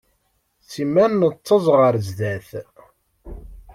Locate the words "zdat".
2.07-2.49